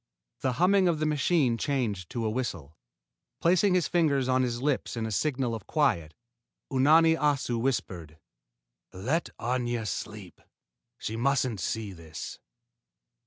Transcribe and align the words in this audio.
The 0.39 0.53
humming 0.53 0.87
of 0.87 0.97
the 0.97 1.05
machine 1.05 1.59
changed 1.59 2.09
to 2.09 2.25
a 2.25 2.29
whistle. 2.31 2.75
Placing 3.39 3.75
his 3.75 3.87
fingers 3.87 4.27
on 4.27 4.41
his 4.41 4.59
lips 4.59 4.97
in 4.97 5.05
a 5.05 5.11
signal 5.11 5.53
of 5.53 5.67
quiet, 5.67 6.15
Unani 6.71 7.15
Assu 7.15 7.61
whispered: 7.61 8.17
"Let 8.91 9.29
Aña 9.39 9.87
sleep. 9.87 10.41
She 10.97 11.15
mustn't 11.15 11.59
see 11.59 11.93
this." 11.93 12.39